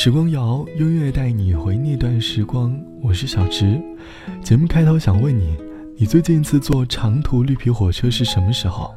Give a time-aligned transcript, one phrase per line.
[0.00, 2.72] 时光谣，音乐带你回那段时光。
[3.02, 3.82] 我是小直。
[4.44, 5.56] 节目开头想问你，
[5.96, 8.94] 你最近一次坐长途绿皮火车是什么时候？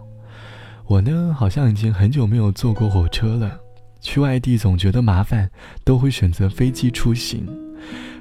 [0.86, 3.60] 我呢，好像已经很久没有坐过火车了。
[4.00, 5.50] 去外地总觉得麻烦，
[5.84, 7.48] 都会选择飞机出行，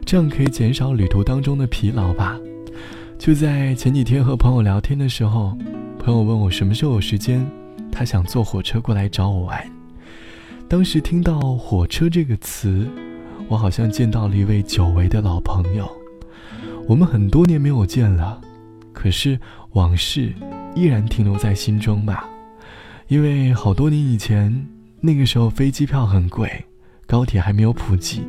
[0.07, 2.41] 这样可以减少旅途当中的疲劳吧。
[3.19, 5.55] 就在前几天和朋友聊天的时候，
[5.99, 7.47] 朋友问我什么时候有时间，
[7.93, 9.80] 他想坐火车过来找我玩。
[10.71, 12.87] 当时听到“火车”这个词，
[13.49, 15.91] 我好像见到了一位久违的老朋友。
[16.87, 18.41] 我们很多年没有见了，
[18.93, 19.37] 可是
[19.73, 20.33] 往事
[20.77, 22.25] 依然停留在心中吧。
[23.09, 24.65] 因为好多年以前，
[25.01, 26.65] 那个时候飞机票很贵，
[27.05, 28.23] 高铁还没有普及，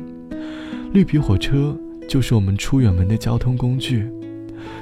[0.92, 4.10] 绿皮火车就是我们出远门的交通工具。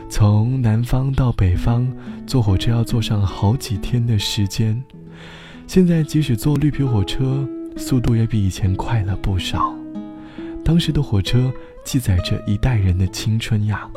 [0.09, 1.87] 从南方到北方，
[2.27, 4.83] 坐火车要坐上好几天的时间。
[5.70, 9.73] 现在即使坐绿皮火车，速度也比以前快了不少。
[10.65, 11.49] 当时的火车
[11.85, 13.88] 记载着一代人的青春呀。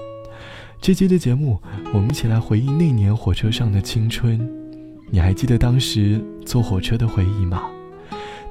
[0.80, 1.60] 这期的节目，
[1.92, 4.48] 我们一起来回忆那年火车上的青春。
[5.10, 7.64] 你还记得当时坐火车的回忆吗？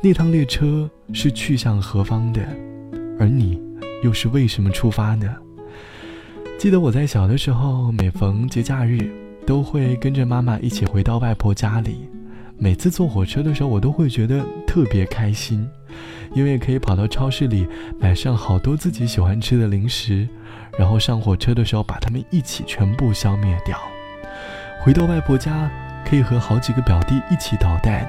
[0.03, 2.43] 那趟列车是去向何方的？
[3.21, 3.63] 而你
[4.03, 5.33] 又是为什么出发呢？
[6.59, 9.09] 记得我在小的时候，每逢节假日，
[9.47, 12.09] 都会跟着妈妈一起回到外婆家里。
[12.63, 15.69] 每次坐火车的时候，我都会觉得特别开心，
[16.33, 17.67] 因为可以跑到超市里
[17.99, 20.29] 买上好多自己喜欢吃的零食，
[20.79, 23.77] 然后上火车的时候把它们一起全部消灭掉。
[24.81, 25.69] 回到外婆家，
[26.09, 28.09] 可以和好几个表弟一起捣蛋，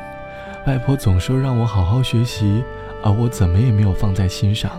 [0.67, 2.63] 外婆总说让我好好学习，
[3.03, 4.71] 而我怎么也没有放在心上。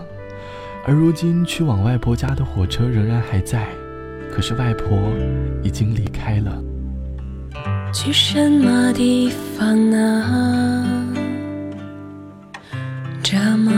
[0.87, 3.67] 而如今去往外婆家的火车仍然还在，
[4.31, 5.11] 可是外婆
[5.61, 6.63] 已经离开了。
[7.93, 10.85] 去什么地方呢？
[13.23, 13.71] 这么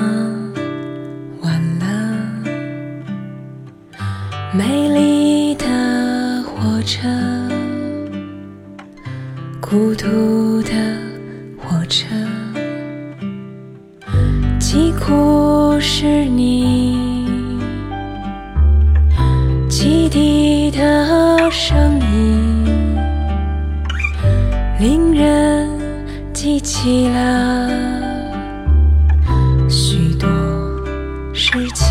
[1.42, 1.86] 晚了，
[4.54, 5.66] 美丽的
[6.44, 7.08] 火车，
[9.62, 10.72] 孤独的
[11.58, 12.06] 火车，
[14.60, 16.77] 几乎是你
[26.68, 27.70] 起了
[29.70, 30.28] 许多
[31.34, 31.87] 事情。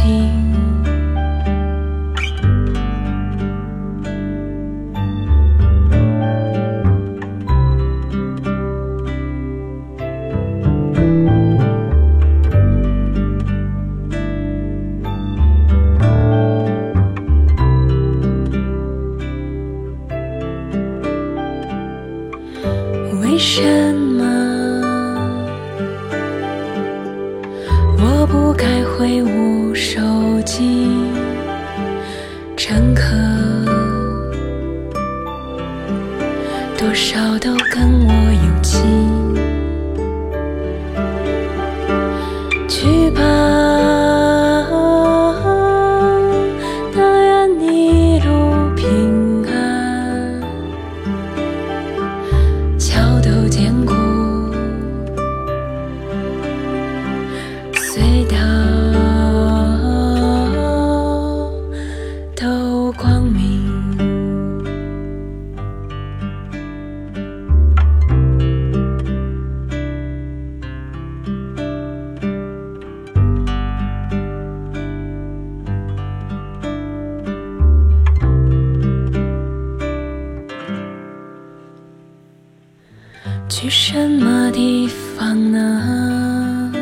[83.49, 86.73] 去什么地方呢？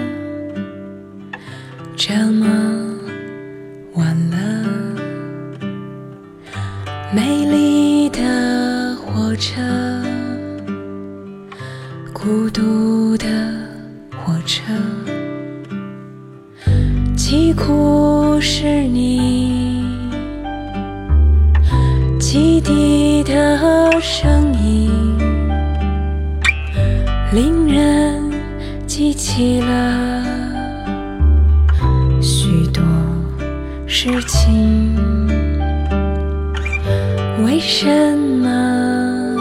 [1.94, 2.46] 这么
[3.92, 4.36] 晚了，
[7.14, 9.60] 美丽的火车，
[12.12, 13.26] 孤独的
[14.24, 14.62] 火车，
[17.14, 19.84] 几苦是你
[22.18, 24.53] 汽笛的声。
[27.34, 28.30] 令人
[28.86, 30.22] 记起了
[32.22, 32.80] 许多
[33.88, 34.94] 事情。
[37.44, 39.36] 为什么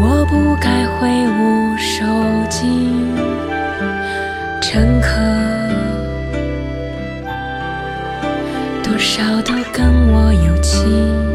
[0.00, 2.06] 我不该挥舞手
[2.48, 2.64] 巾？
[4.62, 5.20] 乘客
[8.82, 11.31] 多少都跟我有情。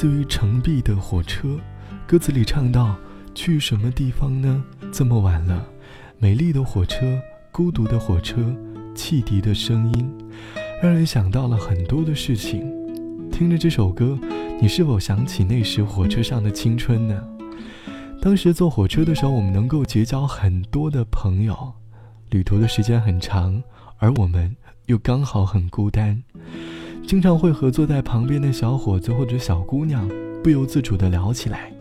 [0.00, 1.58] 自于程璧的火车，
[2.06, 2.96] 歌词里唱到
[3.36, 4.64] ：“去什么地方呢？
[4.90, 5.62] 这么晚了，
[6.18, 7.20] 美丽的火车，
[7.52, 8.56] 孤独的火车，
[8.94, 10.10] 汽笛的声音，
[10.82, 12.62] 让人想到了很多的事情。
[13.30, 14.18] 听着这首歌，
[14.58, 17.22] 你是否想起那时火车上的青春呢？
[18.22, 21.74] 当时坐火车的时候，我们能够结交很多的朋友，
[22.30, 23.62] 旅途的时间很长，
[23.98, 24.56] 而我们
[24.86, 26.22] 又刚好很孤单。”
[27.06, 30.08] 经常会和坐在旁边的小伙子或者小姑娘
[30.42, 31.72] 不由自主地聊起来。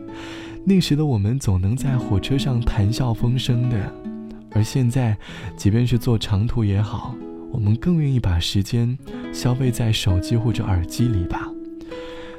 [0.65, 3.93] 那时的我们总能在火车上谈笑风生的，
[4.51, 5.17] 而现在，
[5.55, 7.15] 即便是坐长途也好，
[7.51, 8.97] 我们更愿意把时间
[9.31, 11.47] 消费在手机或者耳机里吧。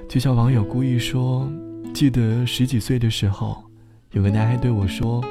[0.08, 1.50] 就像网友故意说
[1.94, 3.64] ：“记得十几岁的时候，
[4.12, 5.24] 有个男孩对我说，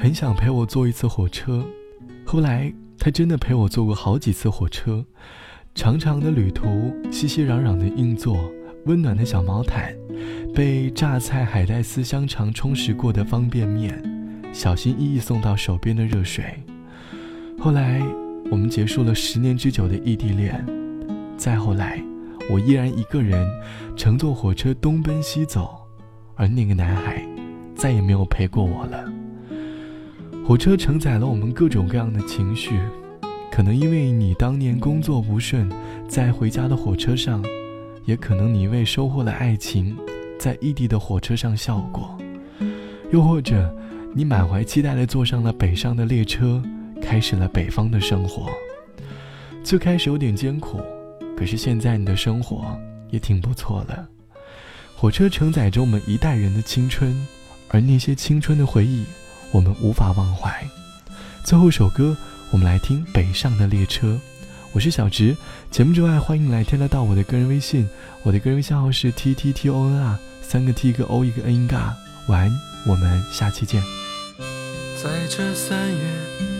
[0.00, 1.64] 很想陪我坐一次火车。
[2.24, 5.04] 后来，他真的陪我坐过好几次火车。”
[5.76, 8.50] 长长的旅途，熙熙攘攘的硬座，
[8.86, 9.94] 温暖的小毛毯，
[10.54, 14.02] 被榨菜海带丝香肠充实过的方便面，
[14.54, 16.46] 小心翼翼送到手边的热水。
[17.58, 18.02] 后来，
[18.50, 20.64] 我们结束了十年之久的异地恋。
[21.36, 22.02] 再后来，
[22.50, 23.46] 我依然一个人
[23.94, 25.86] 乘坐火车东奔西走，
[26.36, 27.22] 而那个男孩
[27.74, 29.12] 再也没有陪过我了。
[30.42, 32.80] 火车承载了我们各种各样的情绪。
[33.56, 35.66] 可能因为你当年工作不顺，
[36.06, 37.42] 在回家的火车上；
[38.04, 39.96] 也可能你因为收获了爱情，
[40.38, 42.18] 在异地的火车上笑过；
[43.10, 43.74] 又或者，
[44.14, 46.62] 你满怀期待地坐上了北上的列车，
[47.00, 48.50] 开始了北方的生活。
[49.64, 50.82] 最开始有点艰苦，
[51.34, 52.78] 可是现在你的生活
[53.08, 54.06] 也挺不错了。
[54.94, 57.26] 火车承载着我们一代人的青春，
[57.68, 59.06] 而那些青春的回忆，
[59.50, 60.52] 我们无法忘怀。
[61.42, 62.14] 最后一首歌。
[62.52, 64.18] 我们来听北上的列车，
[64.72, 65.36] 我是小直。
[65.70, 67.88] 节目之外，欢迎来添加到我的个人微信，
[68.22, 71.94] 我的个人微信号是 t t t o n r，三个 t 一个 o 一个 n 一个 r。
[72.28, 72.52] 晚安，
[72.86, 73.82] 我们下期见。
[75.02, 75.98] 在这三月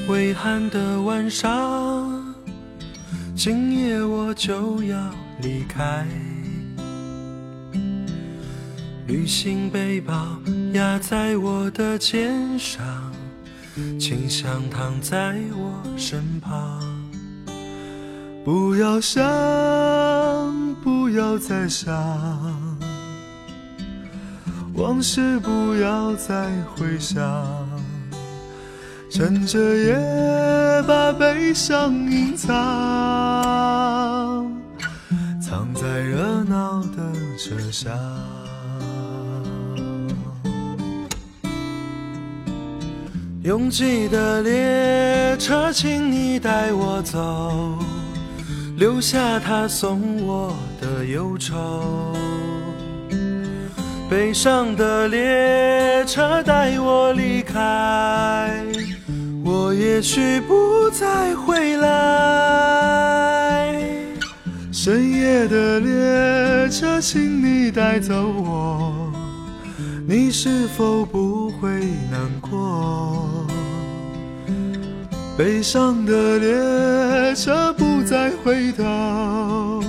[0.08, 2.34] 微寒的晚上，
[3.36, 6.04] 今夜我就要离开，
[9.06, 10.36] 旅行背包
[10.72, 13.05] 压在我的肩上。
[13.98, 16.80] 请想躺在我身旁，
[18.44, 19.22] 不要想，
[20.82, 21.94] 不要再想，
[24.74, 27.22] 往事不要再回想，
[29.10, 29.94] 趁着夜
[30.86, 32.52] 把悲伤隐藏，
[35.38, 37.92] 藏在热闹的车厢。
[43.46, 47.78] 拥挤的列车，请你带我走，
[48.76, 52.12] 留下他送我的忧愁。
[54.10, 58.64] 悲伤的列车带我离开，
[59.44, 61.88] 我也许不再回来。
[64.72, 68.92] 深夜的列车，请你带走我，
[70.04, 71.68] 你是否不会
[72.10, 73.46] 难过？
[75.38, 79.82] 悲伤的列车不再回头，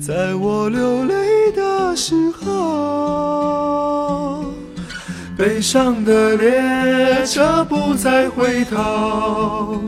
[0.00, 4.42] 在我流泪的时候。
[5.36, 9.82] 悲伤的列车不再回头，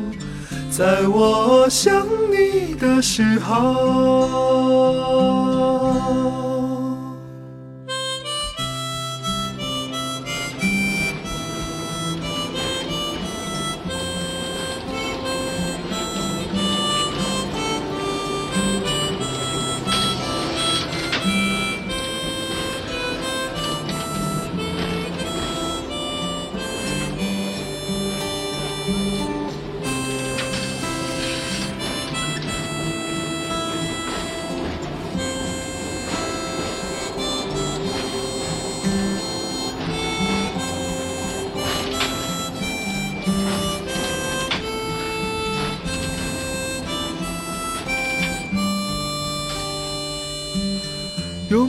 [0.71, 4.26] 在我想你的时候。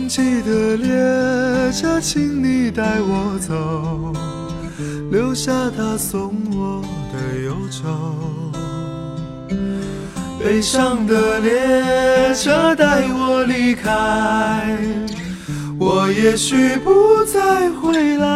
[0.08, 4.14] 拥挤的列车，请你带我走，
[5.12, 7.90] 留下他送我的忧愁。
[10.40, 14.78] 悲伤的列车带我离开，
[15.78, 18.30] 我也许不再回来。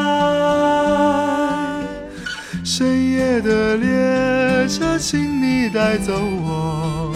[2.66, 7.16] 深夜的列车，请你带走我，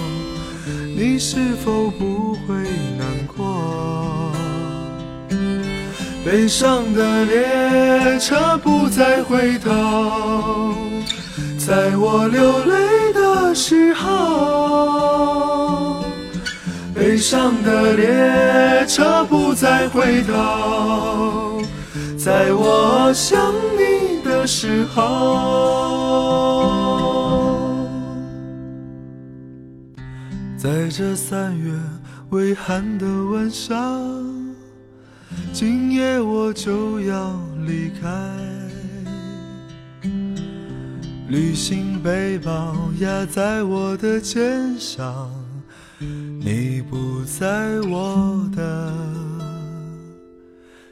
[0.96, 2.56] 你是否不会
[6.25, 10.74] 悲伤的列车不再回头，
[11.55, 16.03] 在我流泪的时候。
[16.96, 21.62] 悲伤的列车不再回头，
[22.17, 25.05] 在我想你的时候。
[30.58, 31.72] 在这三月
[32.29, 34.25] 微寒的晚上，
[35.58, 38.10] 今夜我就要离开。
[41.30, 45.32] 旅行背包压在我的肩上，
[45.98, 48.94] 你不在我的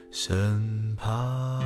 [0.09, 1.62] 身旁